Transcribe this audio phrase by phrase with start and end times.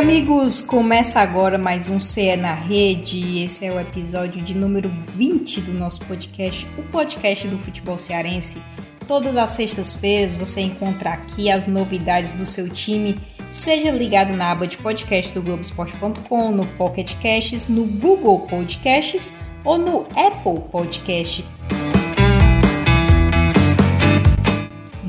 [0.00, 3.42] amigos, começa agora mais um CE na Rede.
[3.44, 8.62] Esse é o episódio de número 20 do nosso podcast, o podcast do futebol cearense.
[9.06, 13.14] Todas as sextas-feiras você encontra aqui as novidades do seu time.
[13.50, 19.76] Seja ligado na aba de podcast do Globoesporte.com, no Pocket Casts, no Google Podcasts ou
[19.76, 21.44] no Apple Podcast.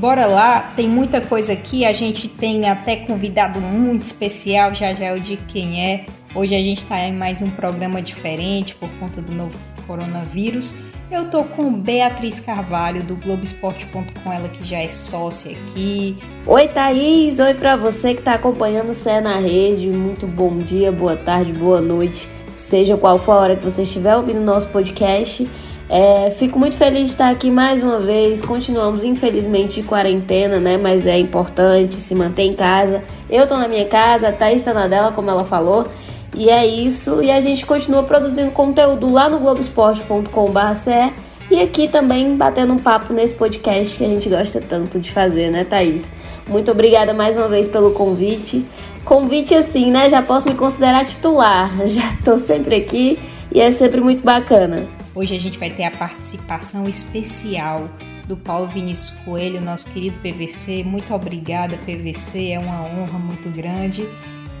[0.02, 1.84] Bora lá, tem muita coisa aqui.
[1.84, 6.06] A gente tem até convidado muito especial, já já eu digo quem é.
[6.34, 9.56] Hoje a gente está em mais um programa diferente por conta do novo
[9.86, 10.88] coronavírus.
[11.08, 16.18] Eu tô com Beatriz Carvalho do Globoesporte.com, ela que já é sócia aqui.
[16.48, 19.86] Oi Thaís, oi para você que está acompanhando o Cé na Rede.
[19.86, 22.28] Muito bom dia, boa tarde, boa noite,
[22.58, 25.48] seja qual for a hora que você estiver ouvindo o nosso podcast.
[25.94, 28.40] É, fico muito feliz de estar aqui mais uma vez.
[28.40, 30.78] Continuamos, infelizmente, de quarentena, né?
[30.78, 33.02] Mas é importante se manter em casa.
[33.28, 35.86] Eu tô na minha casa, a Thaís tá na dela, como ela falou.
[36.34, 37.22] E é isso.
[37.22, 41.12] E a gente continua produzindo conteúdo lá no globesport.com.br
[41.50, 45.50] e aqui também batendo um papo nesse podcast que a gente gosta tanto de fazer,
[45.50, 46.10] né, Thaís?
[46.48, 48.64] Muito obrigada mais uma vez pelo convite.
[49.04, 50.08] Convite assim, né?
[50.08, 51.70] Já posso me considerar titular.
[51.86, 53.18] Já tô sempre aqui
[53.54, 55.01] e é sempre muito bacana.
[55.14, 57.86] Hoje a gente vai ter a participação especial
[58.26, 60.82] do Paulo Vinícius Coelho, nosso querido PVC.
[60.84, 64.08] Muito obrigada, PVC, é uma honra muito grande.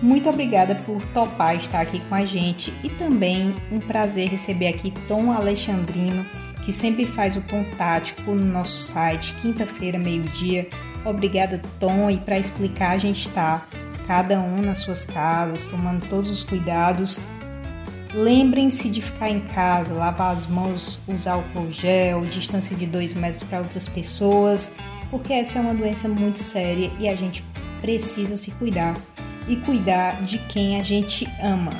[0.02, 4.92] Muito obrigada por topar estar aqui com a gente e também um prazer receber aqui
[5.08, 6.26] Tom Alexandrino,
[6.62, 10.68] que sempre faz o tom tático no nosso site, quinta-feira, meio-dia.
[11.04, 13.66] Obrigada, Tom, e para explicar, a gente está
[14.06, 17.26] cada um nas suas casas, tomando todos os cuidados
[18.14, 23.42] Lembrem-se de ficar em casa, lavar as mãos, usar álcool gel, distância de 2 metros
[23.42, 24.78] para outras pessoas,
[25.10, 27.42] porque essa é uma doença muito séria e a gente
[27.80, 28.94] precisa se cuidar
[29.48, 31.72] e cuidar de quem a gente ama.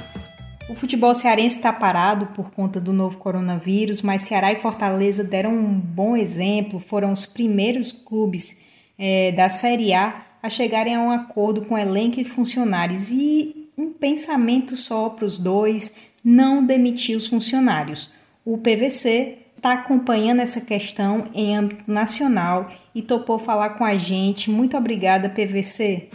[0.71, 5.53] O futebol cearense está parado por conta do novo coronavírus, mas Ceará e Fortaleza deram
[5.53, 8.69] um bom exemplo, foram os primeiros clubes
[8.99, 13.93] é, da Série A a chegarem a um acordo com elenco e funcionários e um
[13.93, 18.15] pensamento só para os dois, não demitir os funcionários.
[18.45, 24.51] O PVC está acompanhando essa questão em âmbito nacional e topou falar com a gente.
[24.51, 26.11] Muito obrigada, PVC.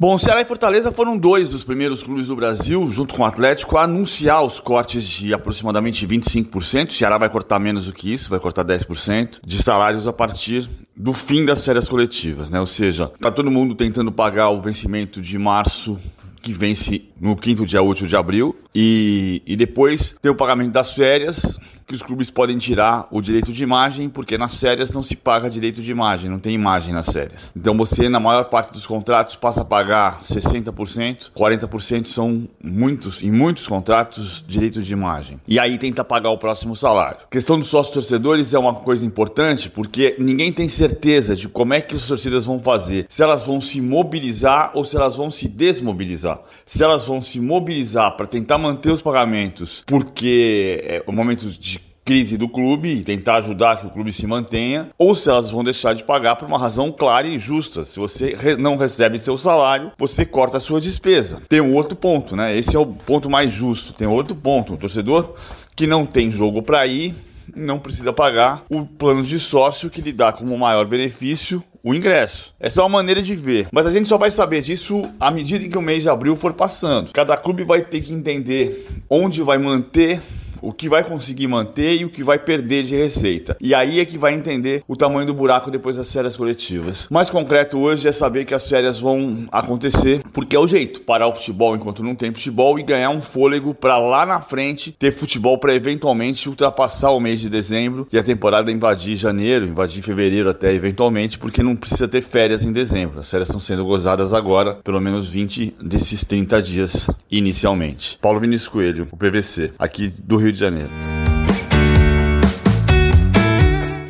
[0.00, 3.76] Bom, Ceará e Fortaleza foram dois dos primeiros clubes do Brasil, junto com o Atlético,
[3.76, 6.90] a anunciar os cortes de aproximadamente 25%.
[6.90, 10.70] O Ceará vai cortar menos do que isso, vai cortar 10% de salários a partir
[10.96, 12.60] do fim das férias coletivas, né?
[12.60, 15.98] Ou seja, tá todo mundo tentando pagar o vencimento de março
[16.40, 18.56] que vence no quinto dia útil de abril.
[18.74, 23.50] E, e depois tem o pagamento das férias, que os clubes podem tirar o direito
[23.50, 27.08] de imagem, porque nas férias não se paga direito de imagem, não tem imagem nas
[27.08, 27.50] férias.
[27.56, 33.32] Então você, na maior parte dos contratos, passa a pagar 60%, 40% são muitos, em
[33.32, 35.40] muitos contratos, direitos de imagem.
[35.48, 37.20] E aí tenta pagar o próximo salário.
[37.24, 41.72] A questão dos sócios torcedores é uma coisa importante, porque ninguém tem certeza de como
[41.72, 45.30] é que as torcidas vão fazer, se elas vão se mobilizar ou se elas vão
[45.30, 46.38] se desmobilizar.
[46.66, 51.77] Se elas vão se mobilizar para tentar manter os pagamentos, porque é o momento de
[52.08, 55.62] crise do clube e tentar ajudar que o clube se mantenha, ou se elas vão
[55.62, 57.84] deixar de pagar por uma razão clara e justa.
[57.84, 61.42] Se você não recebe seu salário, você corta a sua despesa.
[61.50, 62.56] Tem um outro ponto, né?
[62.56, 63.92] Esse é o ponto mais justo.
[63.92, 65.34] Tem outro ponto, o torcedor
[65.76, 67.14] que não tem jogo para ir,
[67.54, 72.54] não precisa pagar o plano de sócio que lhe dá como maior benefício o ingresso.
[72.58, 73.68] Essa é uma maneira de ver.
[73.70, 76.52] Mas a gente só vai saber disso à medida que o mês de abril for
[76.52, 77.12] passando.
[77.12, 80.20] Cada clube vai ter que entender onde vai manter
[80.60, 83.56] o que vai conseguir manter e o que vai perder de receita.
[83.60, 87.08] E aí é que vai entender o tamanho do buraco depois das férias coletivas.
[87.10, 91.28] Mais concreto hoje é saber que as férias vão acontecer, porque é o jeito, parar
[91.28, 95.12] o futebol enquanto não tem futebol e ganhar um fôlego para lá na frente ter
[95.12, 100.50] futebol para eventualmente ultrapassar o mês de dezembro e a temporada invadir janeiro, invadir fevereiro
[100.50, 103.20] até eventualmente, porque não precisa ter férias em dezembro.
[103.20, 108.18] As férias estão sendo gozadas agora, pelo menos 20 desses 30 dias inicialmente.
[108.20, 110.90] Paulo Vinícius Coelho, o PVC, aqui do Rio Rio de Janeiro.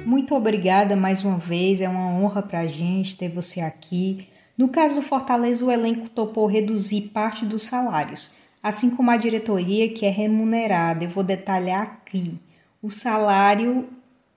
[0.07, 4.25] Muito obrigada mais uma vez, é uma honra para a gente ter você aqui.
[4.57, 8.33] No caso do Fortaleza, o elenco topou reduzir parte dos salários,
[8.63, 11.05] assim como a diretoria que é remunerada.
[11.05, 12.39] Eu vou detalhar aqui.
[12.81, 13.89] O salário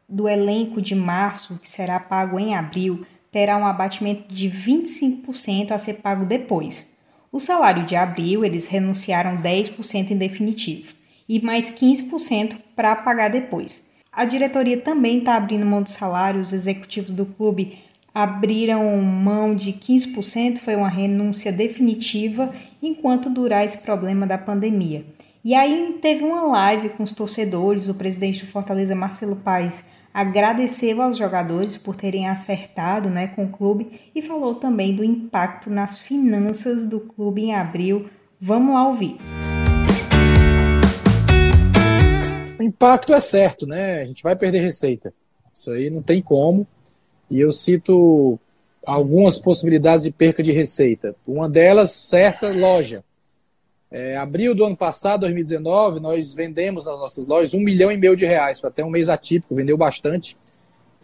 [0.09, 5.77] do elenco de março, que será pago em abril, terá um abatimento de 25% a
[5.77, 6.97] ser pago depois.
[7.31, 11.00] O salário de abril, eles renunciaram 10% em definitivo
[11.31, 13.91] e mais 15% para pagar depois.
[14.11, 17.77] A diretoria também está abrindo mão do salário, os executivos do clube
[18.13, 25.05] abriram mão de 15%, foi uma renúncia definitiva enquanto durar esse problema da pandemia.
[25.41, 31.01] E aí teve uma live com os torcedores, o presidente do Fortaleza, Marcelo Paes, agradeceu
[31.01, 36.01] aos jogadores por terem acertado né, com o clube e falou também do impacto nas
[36.01, 38.07] finanças do clube em abril.
[38.41, 39.15] Vamos lá ouvir.
[39.47, 39.50] O
[42.71, 44.01] impacto é certo, né?
[44.01, 45.13] A gente vai perder receita.
[45.53, 46.65] Isso aí não tem como.
[47.29, 48.39] E eu cito
[48.85, 51.15] algumas possibilidades de perca de receita.
[51.27, 53.03] Uma delas, certa loja.
[53.91, 58.15] É, abril do ano passado, 2019, nós vendemos nas nossas lojas um milhão e meio
[58.15, 58.59] de reais.
[58.59, 60.37] Foi até um mês atípico, vendeu bastante.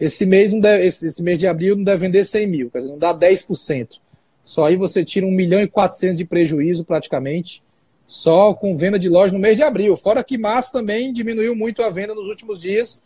[0.00, 2.78] Esse mês, não deve, esse, esse, mês de abril não deve vender 100 mil, quer
[2.78, 3.98] dizer, não dá 10%.
[4.44, 7.62] Só aí você tira um milhão e quatrocentos de prejuízo praticamente,
[8.08, 9.94] só com venda de loja no mês de abril.
[9.94, 13.02] Fora que março também diminuiu muito a venda nos últimos dias,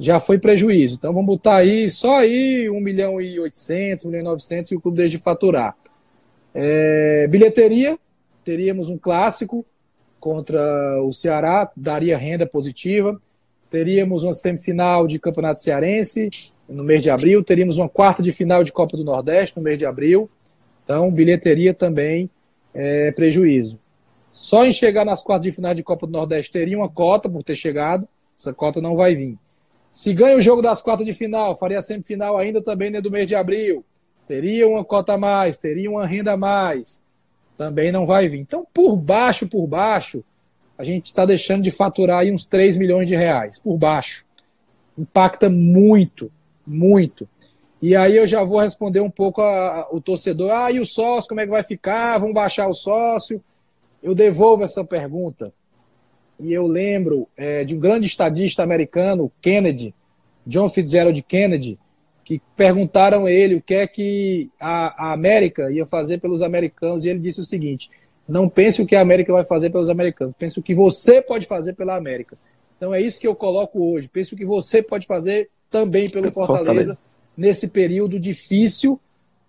[0.00, 0.94] já foi prejuízo.
[0.94, 4.74] Então vamos botar aí só aí 1 milhão e 800, 1 milhão e 900 e
[4.74, 5.76] o clube deixa de faturar.
[6.54, 7.98] É, bilheteria,
[8.42, 9.62] teríamos um clássico
[10.18, 13.20] contra o Ceará, daria renda positiva.
[13.68, 16.30] Teríamos uma semifinal de Campeonato Cearense
[16.66, 17.44] no mês de abril.
[17.44, 20.30] Teríamos uma quarta de final de Copa do Nordeste no mês de abril.
[20.84, 22.30] Então, bilheteria também
[22.72, 23.78] é prejuízo.
[24.36, 27.42] Só em chegar nas quartas de final de Copa do Nordeste teria uma cota por
[27.42, 28.06] ter chegado.
[28.38, 29.38] Essa cota não vai vir.
[29.90, 33.26] Se ganha o jogo das quartas de final, faria semifinal ainda também né, do mês
[33.26, 33.84] de abril.
[34.28, 37.06] Teria uma cota a mais, teria uma renda a mais
[37.56, 38.40] também não vai vir.
[38.40, 40.22] Então, por baixo, por baixo,
[40.76, 44.24] a gente está deixando de faturar aí uns 3 milhões de reais, por baixo.
[44.96, 46.30] Impacta muito,
[46.66, 47.28] muito.
[47.80, 50.86] E aí eu já vou responder um pouco a, a, o torcedor, ah, e o
[50.86, 52.18] sócio, como é que vai ficar?
[52.18, 53.42] Vão baixar o sócio?
[54.06, 55.52] Eu devolvo essa pergunta.
[56.38, 59.92] E eu lembro é, de um grande estadista americano, Kennedy,
[60.46, 61.76] John Fitzgerald Kennedy,
[62.22, 67.04] que perguntaram a ele o que é que a, a, América ia fazer pelos americanos,
[67.04, 67.90] e ele disse o seguinte:
[68.28, 71.44] não pense o que a América vai fazer pelos americanos, pense o que você pode
[71.44, 72.38] fazer pela América.
[72.76, 74.06] Então é isso que eu coloco hoje.
[74.06, 76.98] Pense o que você pode fazer também pelo Fortaleza, Fortaleza.
[77.36, 79.00] nesse período difícil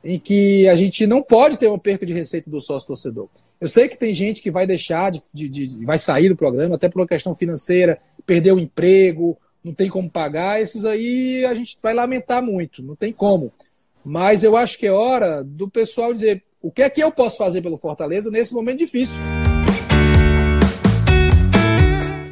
[0.07, 3.27] em que a gente não pode ter uma perca de receita do sócio torcedor.
[3.59, 6.75] Eu sei que tem gente que vai deixar de, de, de vai sair do programa
[6.75, 11.53] até por uma questão financeira, perder o emprego, não tem como pagar, esses aí a
[11.53, 13.51] gente vai lamentar muito, não tem como.
[14.05, 17.37] Mas eu acho que é hora do pessoal dizer o que é que eu posso
[17.37, 19.19] fazer pelo Fortaleza nesse momento difícil.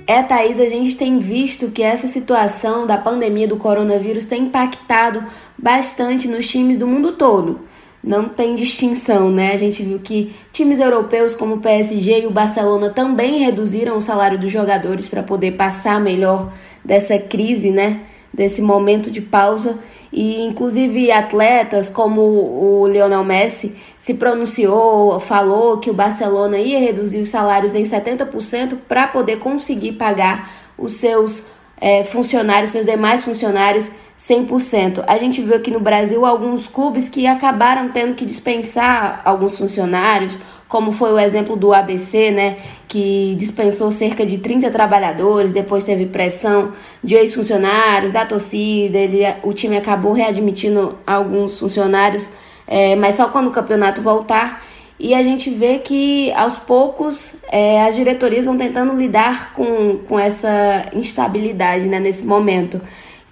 [0.07, 5.23] É, Thaís, a gente tem visto que essa situação da pandemia do coronavírus tem impactado
[5.57, 7.61] bastante nos times do mundo todo.
[8.03, 9.51] Não tem distinção, né?
[9.51, 14.01] A gente viu que times europeus como o PSG e o Barcelona também reduziram o
[14.01, 16.53] salário dos jogadores para poder passar melhor
[16.83, 18.01] dessa crise, né?
[18.31, 19.79] Desse momento de pausa.
[20.13, 23.75] E inclusive atletas como o Lionel Messi
[24.05, 29.93] se pronunciou, falou que o Barcelona ia reduzir os salários em 70% para poder conseguir
[29.93, 30.47] pagar
[30.77, 31.43] os seus
[31.81, 35.03] é, funcionários, seus demais funcionários 100%.
[35.07, 40.37] A gente viu aqui no Brasil alguns clubes que acabaram tendo que dispensar alguns funcionários,
[40.69, 46.05] como foi o exemplo do ABC, né, que dispensou cerca de 30 trabalhadores, depois teve
[46.05, 46.73] pressão
[47.03, 52.29] de ex-funcionários, da torcida, ele, o time acabou readmitindo alguns funcionários,
[52.67, 54.63] é, mas só quando o campeonato voltar.
[54.97, 60.17] E a gente vê que aos poucos é, as diretorias vão tentando lidar com, com
[60.17, 62.81] essa instabilidade né, nesse momento.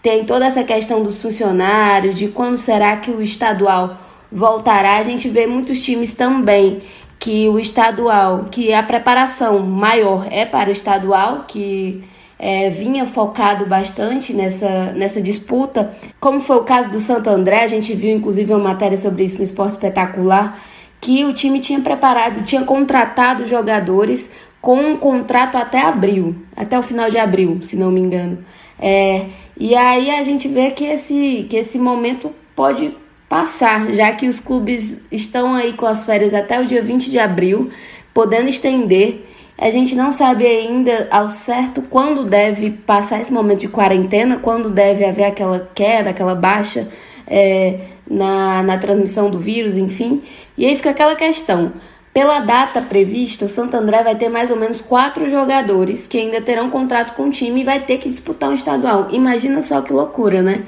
[0.02, 3.98] Tem toda essa questão dos funcionários, de quando será que o estadual
[4.30, 4.98] voltará.
[4.98, 6.82] A gente vê muitos times também
[7.18, 12.04] que o estadual, que a preparação maior é para o estadual, que
[12.38, 17.68] é, vinha focado bastante nessa, nessa disputa, como foi o caso do Santo André, a
[17.68, 20.60] gente viu inclusive uma matéria sobre isso no Esporte Espetacular,
[21.00, 24.30] que o time tinha preparado, tinha contratado jogadores
[24.62, 28.38] com um contrato até abril, até o final de abril, se não me engano.
[28.80, 29.26] É,
[29.58, 32.96] e aí a gente vê que esse, que esse momento pode
[33.28, 37.20] passar, já que os clubes estão aí com as férias até o dia 20 de
[37.20, 37.70] abril,
[38.14, 39.26] podendo estender.
[39.58, 44.70] A gente não sabe ainda ao certo quando deve passar esse momento de quarentena, quando
[44.70, 46.90] deve haver aquela queda, aquela baixa
[47.28, 47.80] é,
[48.10, 50.24] na, na transmissão do vírus, enfim.
[50.58, 51.74] E aí fica aquela questão.
[52.14, 56.42] Pela data prevista, o Santo André vai ter mais ou menos quatro jogadores que ainda
[56.42, 59.08] terão contrato com o time e vai ter que disputar um estadual.
[59.12, 60.64] Imagina só que loucura, né?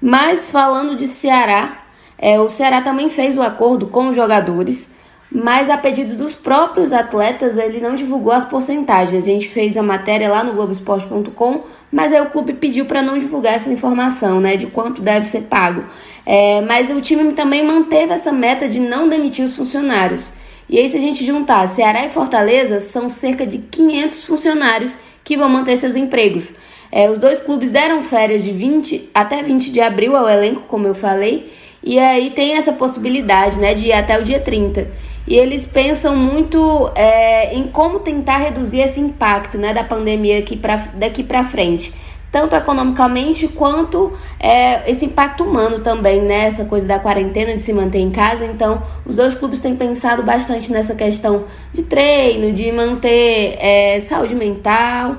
[0.00, 1.84] Mas falando de Ceará,
[2.16, 4.90] é, o Ceará também fez o acordo com os jogadores,
[5.36, 9.24] mas a pedido dos próprios atletas ele não divulgou as porcentagens.
[9.24, 13.18] A gente fez a matéria lá no Globoesporte.com mas aí o clube pediu para não
[13.18, 15.84] divulgar essa informação, né, de quanto deve ser pago.
[16.24, 20.32] É, mas o time também manteve essa meta de não demitir os funcionários.
[20.68, 25.36] E aí, se a gente juntar Ceará e Fortaleza, são cerca de 500 funcionários que
[25.36, 26.54] vão manter seus empregos.
[26.90, 30.86] É, os dois clubes deram férias de 20 até 20 de abril ao elenco, como
[30.86, 31.52] eu falei,
[31.86, 34.88] e aí tem essa possibilidade né, de ir até o dia 30.
[35.24, 40.56] E eles pensam muito é, em como tentar reduzir esse impacto né, da pandemia aqui
[40.56, 41.92] pra, daqui para frente
[42.30, 46.48] tanto economicamente quanto é, esse impacto humano também, né?
[46.48, 48.44] Essa coisa da quarentena, de se manter em casa.
[48.44, 54.34] Então, os dois clubes têm pensado bastante nessa questão de treino, de manter é, saúde
[54.34, 55.16] mental.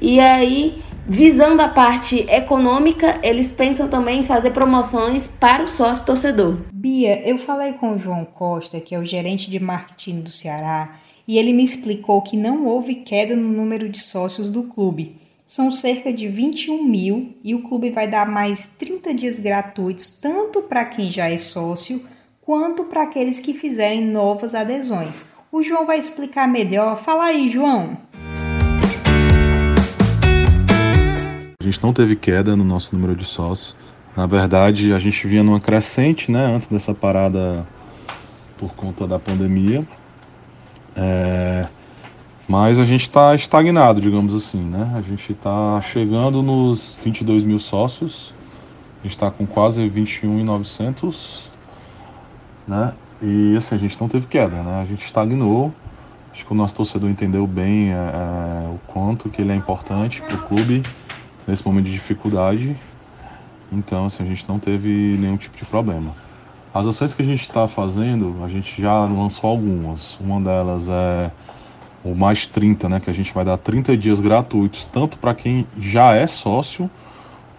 [0.00, 6.04] E aí, visando a parte econômica, eles pensam também em fazer promoções para o sócio
[6.04, 6.58] torcedor.
[6.72, 10.92] Bia, eu falei com o João Costa, que é o gerente de marketing do Ceará,
[11.26, 15.14] e ele me explicou que não houve queda no número de sócios do clube
[15.46, 20.62] são cerca de 21 mil e o clube vai dar mais 30 dias gratuitos, tanto
[20.62, 22.04] para quem já é sócio,
[22.40, 25.30] quanto para aqueles que fizerem novas adesões.
[25.52, 26.96] O João vai explicar melhor.
[26.96, 27.96] Fala aí, João.
[31.70, 33.76] Gente não teve queda no nosso número de sócios.
[34.16, 37.66] Na verdade, a gente vinha numa crescente, né, antes dessa parada
[38.56, 39.86] por conta da pandemia.
[40.94, 41.66] É,
[42.48, 44.92] mas a gente está estagnado, digamos assim, né?
[44.94, 48.32] A gente está chegando nos 22 mil sócios,
[49.00, 51.50] a gente está com quase 21,900,
[52.66, 52.94] né?
[53.20, 54.80] E assim, a gente não teve queda, né?
[54.80, 55.74] A gente estagnou.
[56.32, 60.22] Acho que o nosso torcedor entendeu bem é, é, o quanto que ele é importante
[60.22, 60.82] para o clube
[61.46, 62.76] nesse momento de dificuldade.
[63.70, 66.14] Então, assim, a gente não teve nenhum tipo de problema.
[66.72, 70.18] As ações que a gente está fazendo, a gente já lançou algumas.
[70.20, 71.30] Uma delas é
[72.04, 75.66] o mais 30, né, que a gente vai dar 30 dias gratuitos, tanto para quem
[75.78, 76.88] já é sócio,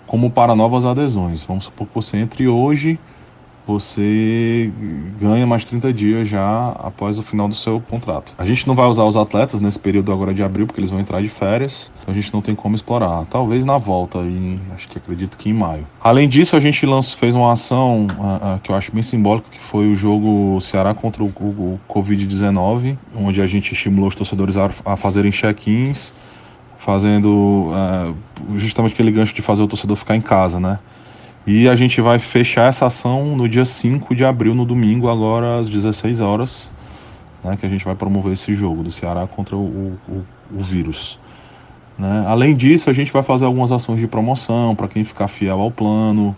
[0.06, 1.44] como para novas adesões.
[1.44, 2.98] Vamos supor que você entre hoje
[3.68, 4.72] você
[5.20, 8.34] ganha mais 30 dias já após o final do seu contrato.
[8.38, 11.02] A gente não vai usar os atletas nesse período agora de abril, porque eles vão
[11.02, 13.26] entrar de férias, então a gente não tem como explorar.
[13.26, 15.86] Talvez na volta, em, acho que acredito que em maio.
[16.02, 19.50] Além disso, a gente lançou, fez uma ação uh, uh, que eu acho bem simbólica,
[19.52, 24.16] que foi o jogo Ceará contra o, o, o Covid-19, onde a gente estimulou os
[24.16, 26.14] torcedores a, a fazerem check-ins,
[26.78, 28.16] fazendo uh,
[28.58, 30.80] justamente aquele gancho de fazer o torcedor ficar em casa, né?
[31.48, 35.60] E a gente vai fechar essa ação no dia 5 de abril, no domingo, agora
[35.60, 36.70] às 16 horas,
[37.42, 41.18] né, que a gente vai promover esse jogo do Ceará contra o, o, o vírus.
[41.98, 42.25] Né?
[42.27, 45.72] Além disso, a gente vai fazer algumas ações de promoção para quem ficar fiel ao
[45.72, 46.36] plano.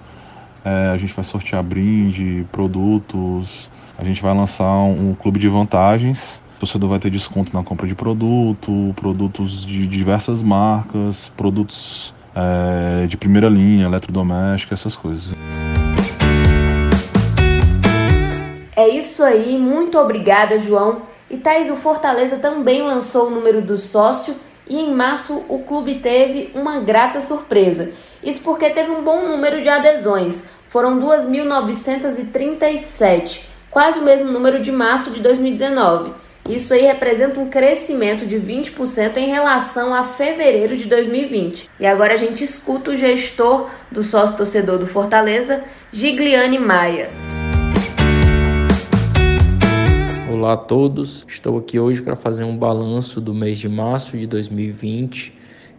[0.64, 3.68] É, a gente vai sortear brinde, produtos.
[3.98, 6.40] A gente vai lançar um, um clube de vantagens.
[6.58, 13.08] O torcedor vai ter desconto na compra de produto, produtos de diversas marcas, produtos é,
[13.08, 15.34] de primeira linha, eletrodoméstico, essas coisas.
[18.76, 21.02] É isso aí, muito obrigada, João.
[21.30, 24.34] E Thaís, o Fortaleza também lançou o número do sócio
[24.68, 27.92] e em março o clube teve uma grata surpresa.
[28.24, 34.72] Isso porque teve um bom número de adesões, foram 2.937, quase o mesmo número de
[34.72, 36.14] março de 2019.
[36.50, 41.70] Isso aí representa um crescimento de 20% em relação a fevereiro de 2020.
[41.80, 45.64] E agora a gente escuta o gestor do sócio torcedor do Fortaleza,
[45.94, 47.12] Gigliane Maia.
[50.34, 54.26] Olá a todos, estou aqui hoje para fazer um balanço do mês de março de
[54.26, 55.32] 2020,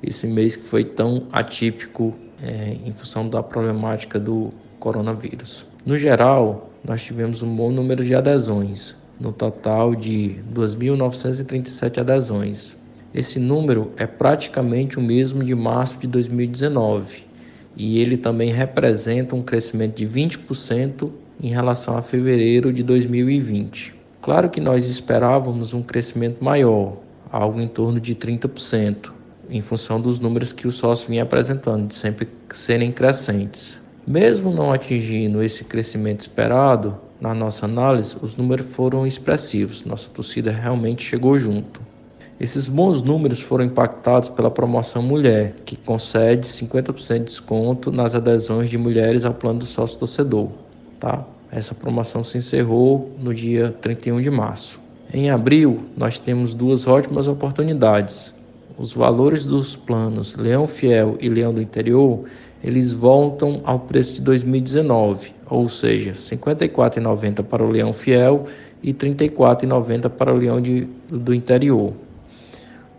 [0.05, 5.67] esse mês que foi tão atípico é, em função da problemática do coronavírus.
[5.85, 12.77] No geral, nós tivemos um bom número de adesões, no total de 2.937 adesões.
[13.15, 17.29] Esse número é praticamente o mesmo de março de 2019
[17.77, 21.11] e ele também representa um crescimento de 20%
[21.43, 23.95] em relação a fevereiro de 2020.
[24.21, 26.99] Claro que nós esperávamos um crescimento maior,
[27.33, 29.11] algo em torno de 30%,
[29.49, 33.81] em função dos números que o sócio vinha apresentando, de sempre serem crescentes.
[34.07, 40.51] Mesmo não atingindo esse crescimento esperado, na nossa análise, os números foram expressivos, nossa torcida
[40.51, 41.81] realmente chegou junto.
[42.41, 48.71] Esses bons números foram impactados pela promoção Mulher, que concede 50% de desconto nas adesões
[48.71, 50.49] de mulheres ao plano do sócio torcedor.
[50.99, 51.23] Tá?
[51.53, 54.81] Essa promoção se encerrou no dia 31 de março.
[55.13, 58.35] Em abril, nós temos duas ótimas oportunidades.
[58.79, 62.25] Os valores dos planos Leão Fiel e Leão do Interior
[62.63, 68.47] eles voltam ao preço de 2019, ou seja, R$ 54,90 para o leão fiel
[68.83, 71.93] e R$ 34,90 para o leão de, do interior.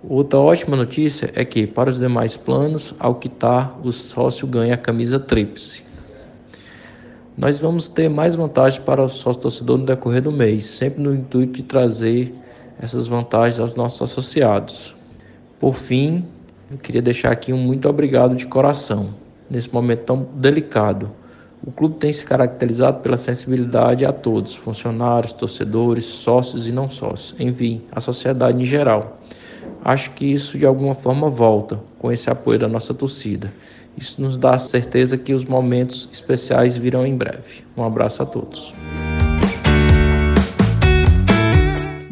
[0.03, 4.77] Outra ótima notícia é que, para os demais planos, ao quitar, o sócio ganha a
[4.77, 5.83] camisa tríplice.
[7.37, 11.13] Nós vamos ter mais vantagens para o sócio torcedor no decorrer do mês, sempre no
[11.13, 12.33] intuito de trazer
[12.79, 14.95] essas vantagens aos nossos associados.
[15.59, 16.25] Por fim,
[16.71, 19.13] eu queria deixar aqui um muito obrigado de coração,
[19.51, 21.11] nesse momento tão delicado.
[21.63, 27.35] O clube tem se caracterizado pela sensibilidade a todos, funcionários, torcedores, sócios e não sócios,
[27.39, 29.19] enfim, a sociedade em geral.
[29.83, 33.53] Acho que isso de alguma forma volta com esse apoio da nossa torcida.
[33.95, 37.63] Isso nos dá certeza que os momentos especiais virão em breve.
[37.75, 38.73] Um abraço a todos.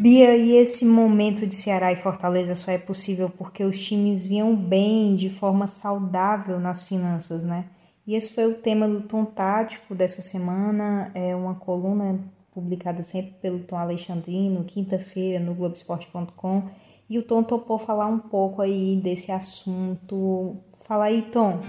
[0.00, 4.56] Bia, e esse momento de Ceará e Fortaleza só é possível porque os times vinham
[4.56, 7.66] bem, de forma saudável nas finanças, né?
[8.06, 12.18] E esse foi o tema do Tom Tático dessa semana, é uma coluna
[12.50, 16.62] publicada sempre pelo Tom Alexandrino, quinta-feira, no Globoesporte.com.
[17.06, 20.56] E o Tom topou falar um pouco aí desse assunto.
[20.80, 21.60] Fala aí, Tom.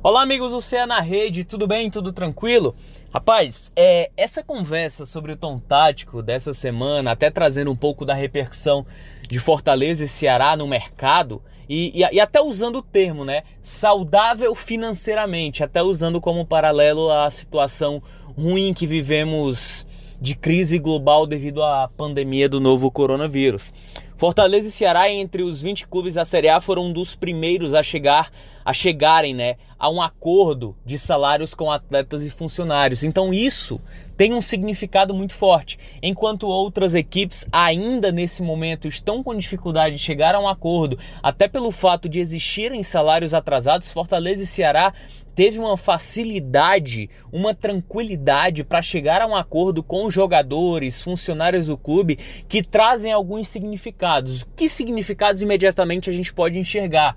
[0.00, 1.90] Olá, amigos do CEA na Rede, tudo bem?
[1.90, 2.76] Tudo tranquilo?
[3.16, 8.12] Rapaz, é, essa conversa sobre o tom tático dessa semana, até trazendo um pouco da
[8.12, 8.84] repercussão
[9.26, 13.44] de Fortaleza e Ceará no mercado, e, e, e, até usando o termo, né?
[13.62, 18.02] Saudável financeiramente, até usando como paralelo a situação
[18.36, 19.86] ruim que vivemos
[20.20, 23.72] de crise global devido à pandemia do novo coronavírus.
[24.14, 27.82] Fortaleza e Ceará, entre os 20 clubes da Série A, foram um dos primeiros a
[27.82, 28.30] chegar
[28.66, 33.04] a chegarem, né, a um acordo de salários com atletas e funcionários.
[33.04, 33.80] Então isso
[34.16, 35.78] tem um significado muito forte.
[36.02, 41.46] Enquanto outras equipes ainda nesse momento estão com dificuldade de chegar a um acordo, até
[41.46, 44.92] pelo fato de existirem salários atrasados, Fortaleza e Ceará
[45.36, 52.18] teve uma facilidade, uma tranquilidade para chegar a um acordo com jogadores, funcionários do clube
[52.48, 54.44] que trazem alguns significados.
[54.56, 57.16] Que significados imediatamente a gente pode enxergar?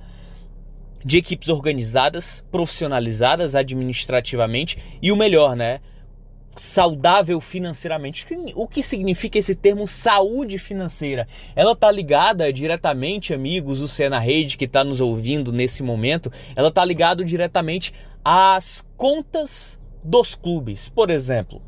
[1.04, 5.80] De equipes organizadas, profissionalizadas administrativamente e o melhor, né?
[6.60, 8.26] saudável financeiramente.
[8.56, 11.28] O que significa esse termo saúde financeira?
[11.56, 16.70] Ela está ligada diretamente, amigos, o Cena Rede que está nos ouvindo nesse momento, ela
[16.70, 20.90] está ligada diretamente às contas dos clubes.
[20.90, 21.62] Por exemplo,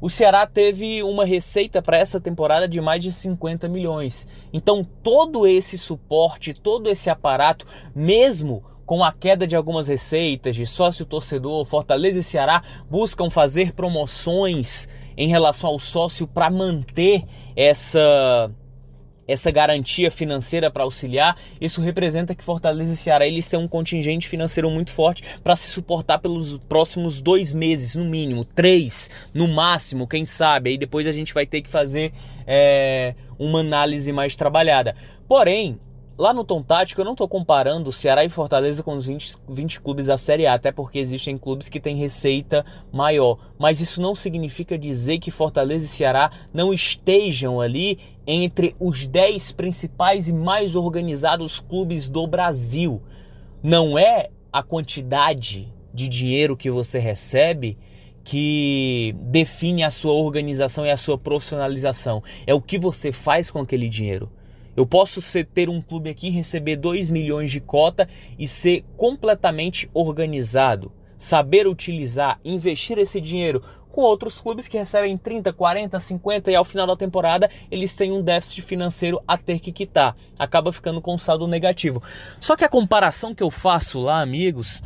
[0.00, 4.26] o Ceará teve uma receita para essa temporada de mais de 50 milhões.
[4.52, 10.66] Então, todo esse suporte, todo esse aparato, mesmo com a queda de algumas receitas de
[10.66, 17.24] sócio torcedor, Fortaleza e Ceará buscam fazer promoções em relação ao sócio para manter
[17.56, 18.50] essa
[19.26, 24.28] essa garantia financeira para auxiliar, isso representa que Fortaleza e Ceará eles têm um contingente
[24.28, 30.08] financeiro muito forte para se suportar pelos próximos dois meses, no mínimo, três, no máximo,
[30.08, 30.70] quem sabe.
[30.70, 32.12] Aí depois a gente vai ter que fazer
[32.46, 34.94] é, uma análise mais trabalhada.
[35.28, 35.78] Porém,
[36.18, 39.80] Lá no Tom Tático eu não estou comparando Ceará e Fortaleza com os 20, 20
[39.80, 43.38] clubes da Série A, até porque existem clubes que têm receita maior.
[43.58, 49.52] Mas isso não significa dizer que Fortaleza e Ceará não estejam ali entre os 10
[49.52, 53.02] principais e mais organizados clubes do Brasil.
[53.62, 57.78] Não é a quantidade de dinheiro que você recebe
[58.22, 62.22] que define a sua organização e a sua profissionalização.
[62.46, 64.30] É o que você faz com aquele dinheiro.
[64.76, 68.08] Eu posso ser, ter um clube aqui, receber 2 milhões de cota
[68.38, 75.52] e ser completamente organizado, saber utilizar, investir esse dinheiro com outros clubes que recebem 30,
[75.52, 79.70] 40, 50 e ao final da temporada eles têm um déficit financeiro a ter que
[79.70, 80.16] quitar.
[80.38, 82.02] Acaba ficando com um saldo negativo.
[82.40, 84.82] Só que a comparação que eu faço lá, amigos,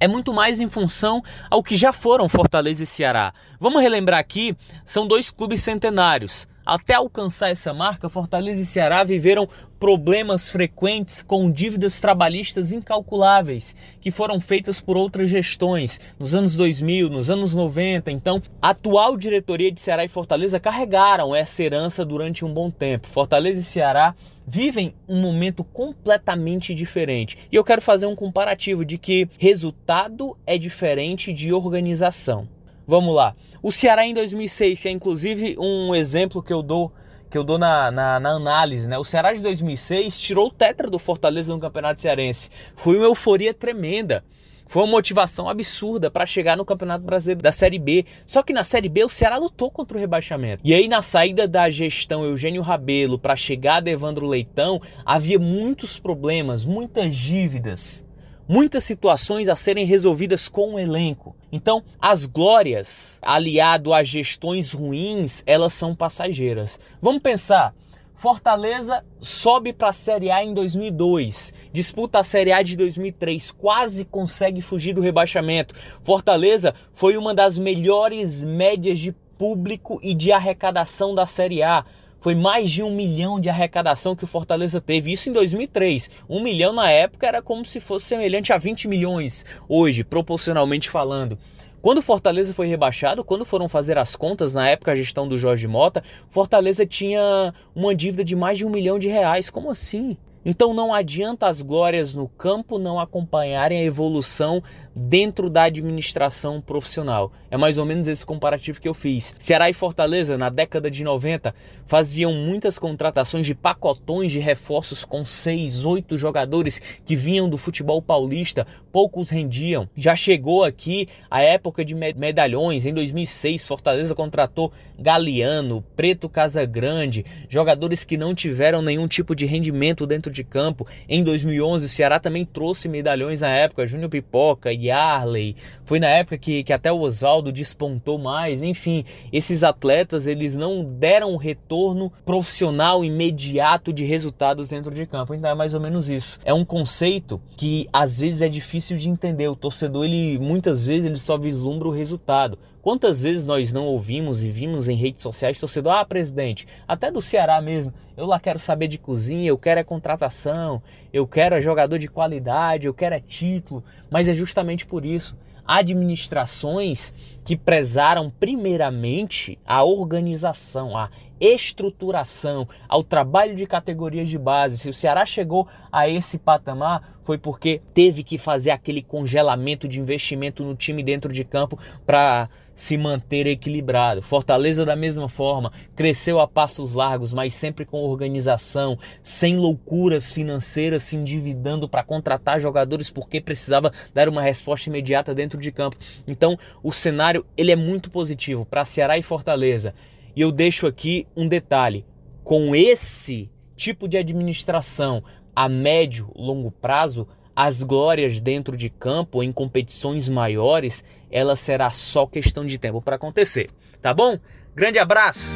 [0.00, 3.32] é muito mais em função ao que já foram Fortaleza e Ceará.
[3.60, 6.48] Vamos relembrar aqui, são dois clubes centenários.
[6.64, 9.48] Até alcançar essa marca, Fortaleza e Ceará viveram
[9.80, 17.10] problemas frequentes com dívidas trabalhistas incalculáveis que foram feitas por outras gestões nos anos 2000,
[17.10, 18.12] nos anos 90.
[18.12, 23.08] Então, a atual diretoria de Ceará e Fortaleza carregaram essa herança durante um bom tempo.
[23.08, 24.14] Fortaleza e Ceará
[24.46, 27.36] vivem um momento completamente diferente.
[27.50, 32.48] E eu quero fazer um comparativo de que resultado é diferente de organização.
[32.86, 33.34] Vamos lá.
[33.62, 36.92] O Ceará em 2006, que é inclusive um exemplo que eu dou
[37.30, 38.98] que eu dou na, na, na, análise, né?
[38.98, 42.50] O Ceará de 2006 tirou o tetra do Fortaleza no Campeonato Cearense.
[42.76, 44.22] Foi uma euforia tremenda.
[44.66, 48.04] Foi uma motivação absurda para chegar no Campeonato Brasileiro da Série B.
[48.26, 50.60] Só que na Série B o Ceará lutou contra o rebaixamento.
[50.62, 55.98] E aí na saída da gestão Eugênio Rabelo para chegar a Evandro Leitão, havia muitos
[55.98, 58.04] problemas, muitas dívidas
[58.48, 61.36] muitas situações a serem resolvidas com o elenco.
[61.50, 66.78] Então, as glórias, aliado a gestões ruins, elas são passageiras.
[67.00, 67.74] Vamos pensar,
[68.22, 74.04] Fortaleza sobe para a Série A em 2002, disputa a Série A de 2003, quase
[74.04, 75.74] consegue fugir do rebaixamento.
[76.02, 81.84] Fortaleza foi uma das melhores médias de público e de arrecadação da Série A.
[82.22, 86.08] Foi mais de um milhão de arrecadação que o Fortaleza teve, isso em 2003.
[86.28, 91.36] Um milhão na época era como se fosse semelhante a 20 milhões hoje, proporcionalmente falando.
[91.82, 95.66] Quando Fortaleza foi rebaixado, quando foram fazer as contas na época a gestão do Jorge
[95.66, 99.50] Mota, Fortaleza tinha uma dívida de mais de um milhão de reais.
[99.50, 100.16] Como assim?
[100.44, 104.62] Então não adianta as glórias no campo não acompanharem a evolução
[104.94, 107.32] dentro da administração profissional.
[107.50, 109.34] É mais ou menos esse comparativo que eu fiz.
[109.38, 111.54] Ceará e Fortaleza, na década de 90,
[111.86, 118.02] faziam muitas contratações de pacotões de reforços com seis, oito jogadores que vinham do futebol
[118.02, 119.88] paulista, poucos rendiam.
[119.96, 122.84] Já chegou aqui a época de medalhões.
[122.84, 130.06] Em 2006, Fortaleza contratou Galeano, Preto Casagrande, jogadores que não tiveram nenhum tipo de rendimento
[130.06, 130.86] dentro de campo.
[131.08, 135.56] Em 2011, o Ceará também trouxe medalhões na época, Júnior Pipoca, Yarley.
[135.84, 138.62] Foi na época que, que até o Oswaldo despontou mais.
[138.62, 145.34] Enfim, esses atletas eles não deram o retorno profissional imediato de resultados dentro de campo.
[145.34, 146.38] Então é mais ou menos isso.
[146.44, 149.48] É um conceito que às vezes é difícil de entender.
[149.48, 152.58] O torcedor ele muitas vezes ele só vislumbra o resultado.
[152.82, 157.20] Quantas vezes nós não ouvimos e vimos em redes sociais torcedor, ah, presidente, até do
[157.20, 161.60] Ceará mesmo, eu lá quero saber de cozinha, eu quero é contratação, eu quero é
[161.60, 165.38] jogador de qualidade, eu quero é título, mas é justamente por isso.
[165.64, 174.78] Administrações que prezaram primeiramente a organização, a estruturação, ao trabalho de categorias de base.
[174.78, 179.98] Se o Ceará chegou a esse patamar, foi porque teve que fazer aquele congelamento de
[179.98, 184.22] investimento no time dentro de campo para se manter equilibrado.
[184.22, 191.02] Fortaleza, da mesma forma, cresceu a passos largos, mas sempre com organização, sem loucuras financeiras,
[191.02, 195.96] se endividando para contratar jogadores porque precisava dar uma resposta imediata dentro de campo.
[196.26, 199.94] Então, o cenário ele é muito positivo para Ceará e Fortaleza.
[200.34, 202.04] E eu deixo aqui um detalhe:
[202.42, 205.22] com esse tipo de administração
[205.54, 212.26] a médio, longo prazo, as glórias dentro de campo em competições maiores, ela será só
[212.26, 214.38] questão de tempo para acontecer, tá bom?
[214.74, 215.54] Grande abraço.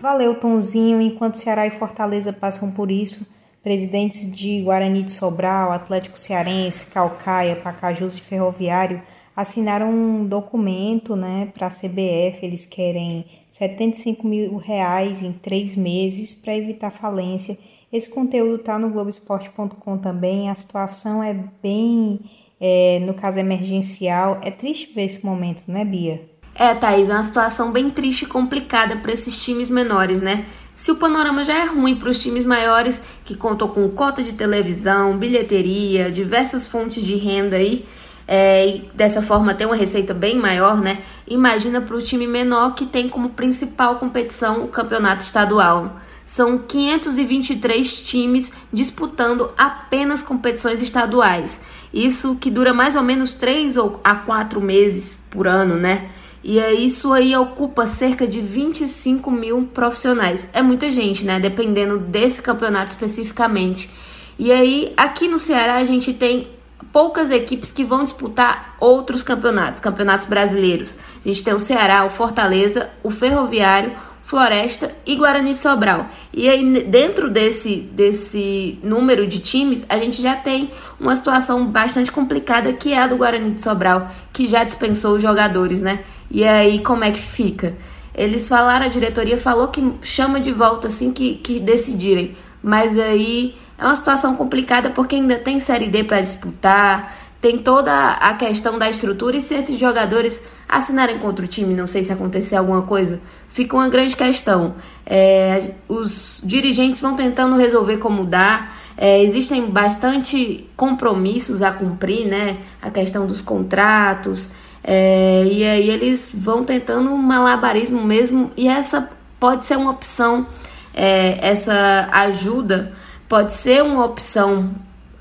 [0.00, 1.00] Valeu, Tonzinho.
[1.00, 3.26] Enquanto Ceará e Fortaleza passam por isso,
[3.62, 9.02] presidentes de Guarani de Sobral, Atlético Cearense, Calcaia, Pacajus e Ferroviário
[9.36, 12.38] assinaram um documento né, para a CBF.
[12.42, 17.56] Eles querem 75 mil reais em três meses para evitar falência
[17.92, 20.50] esse conteúdo está no Globoesporte.com também.
[20.50, 22.20] A situação é bem,
[22.60, 24.40] é, no caso emergencial.
[24.42, 26.22] É triste ver esse momento, né, Bia?
[26.54, 30.44] É, Thaís, é uma situação bem triste e complicada para esses times menores, né?
[30.78, 34.32] Se o panorama já é ruim para os times maiores, que contam com cota de
[34.34, 37.84] televisão, bilheteria, diversas fontes de renda aí,
[38.28, 41.02] é, e dessa forma ter uma receita bem maior, né?
[41.26, 45.96] Imagina para o time menor que tem como principal competição o campeonato estadual.
[46.24, 51.60] São 523 times disputando apenas competições estaduais.
[51.92, 56.08] Isso que dura mais ou menos 3 ou a 4 meses por ano, né?
[56.42, 60.48] E isso aí ocupa cerca de 25 mil profissionais.
[60.52, 61.40] É muita gente, né?
[61.40, 63.90] Dependendo desse campeonato especificamente.
[64.38, 66.48] E aí, aqui no Ceará, a gente tem
[66.92, 70.96] poucas equipes que vão disputar outros campeonatos, campeonatos brasileiros.
[71.24, 76.06] A gente tem o Ceará, o Fortaleza, o Ferroviário, Floresta e Guarani de Sobral.
[76.34, 80.70] E aí, dentro desse, desse número de times, a gente já tem
[81.00, 85.22] uma situação bastante complicada que é a do Guarani de Sobral, que já dispensou os
[85.22, 86.04] jogadores, né?
[86.30, 87.76] E aí, como é que fica?
[88.14, 92.36] Eles falaram, a diretoria falou que chama de volta assim que, que decidirem.
[92.62, 98.12] Mas aí é uma situação complicada porque ainda tem Série D para disputar, tem toda
[98.14, 102.12] a questão da estrutura e se esses jogadores assinarem contra o time, não sei se
[102.12, 104.74] acontecer alguma coisa, fica uma grande questão.
[105.06, 108.68] É, os dirigentes vão tentando resolver como dá.
[108.96, 112.56] É, existem bastante compromissos a cumprir, né?
[112.82, 114.50] A questão dos contratos.
[114.90, 118.50] É, e aí eles vão tentando um malabarismo mesmo.
[118.56, 120.46] E essa pode ser uma opção,
[120.94, 122.94] é, essa ajuda
[123.28, 124.70] pode ser uma opção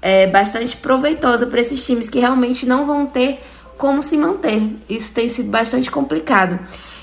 [0.02, 3.44] é, bastante proveitosa para esses times que realmente não vão ter
[3.78, 4.74] como se manter.
[4.88, 6.58] Isso tem sido bastante complicado.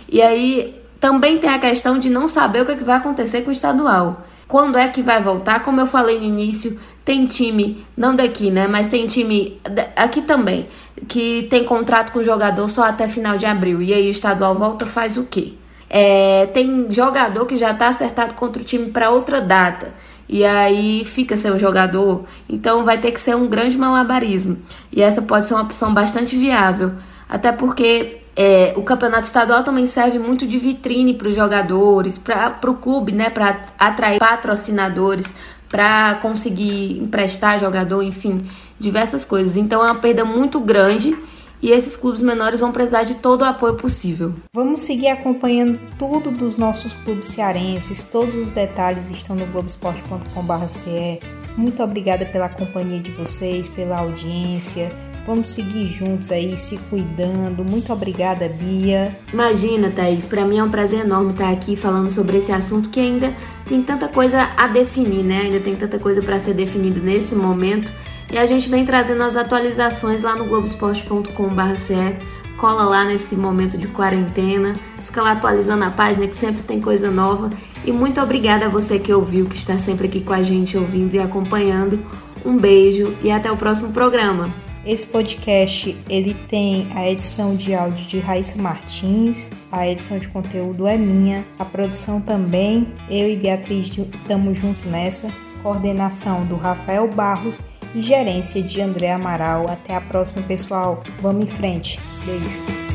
[0.08, 3.42] E aí também tem a questão de não saber o que, é que vai acontecer
[3.42, 4.24] com o estadual.
[4.48, 5.62] Quando é que vai voltar?
[5.62, 8.66] Como eu falei no início, tem time, não daqui, né?
[8.66, 9.60] Mas tem time
[9.94, 10.66] aqui também,
[11.06, 13.82] que tem contrato com o jogador só até final de abril.
[13.82, 15.52] E aí o estadual volta faz o quê?
[15.90, 19.92] É, tem jogador que já está acertado contra o time para outra data.
[20.26, 22.24] E aí fica sem o jogador.
[22.48, 24.58] Então vai ter que ser um grande malabarismo.
[24.90, 26.92] E essa pode ser uma opção bastante viável.
[27.28, 32.70] Até porque é, o campeonato estadual também serve muito de vitrine para os jogadores, para
[32.70, 33.30] o clube, né?
[33.30, 35.32] Para atrair patrocinadores
[35.74, 38.42] para conseguir emprestar jogador, enfim,
[38.78, 39.56] diversas coisas.
[39.56, 41.18] Então é uma perda muito grande
[41.60, 44.32] e esses clubes menores vão precisar de todo o apoio possível.
[44.54, 51.26] Vamos seguir acompanhando tudo dos nossos clubes cearenses, todos os detalhes estão no globesport.com.br.
[51.56, 54.92] Muito obrigada pela companhia de vocês, pela audiência.
[55.26, 57.64] Vamos seguir juntos aí, se cuidando.
[57.64, 59.16] Muito obrigada, Bia.
[59.32, 63.00] Imagina, Thaís, para mim é um prazer enorme estar aqui falando sobre esse assunto que
[63.00, 63.34] ainda
[63.64, 65.42] tem tanta coisa a definir, né?
[65.42, 67.90] Ainda tem tanta coisa para ser definida nesse momento.
[68.30, 72.24] E a gente vem trazendo as atualizações lá no globesport.com.br.
[72.58, 77.10] Cola lá nesse momento de quarentena, fica lá atualizando a página que sempre tem coisa
[77.10, 77.48] nova.
[77.82, 81.14] E muito obrigada a você que ouviu, que está sempre aqui com a gente ouvindo
[81.14, 81.98] e acompanhando.
[82.44, 84.63] Um beijo e até o próximo programa.
[84.86, 90.86] Esse podcast ele tem a edição de áudio de Raíssa Martins, a edição de conteúdo
[90.86, 97.70] é minha, a produção também, eu e Beatriz estamos juntos nessa, coordenação do Rafael Barros
[97.94, 99.66] e gerência de André Amaral.
[99.68, 101.02] Até a próxima, pessoal.
[101.20, 101.98] Vamos em frente.
[102.26, 102.93] Beijo.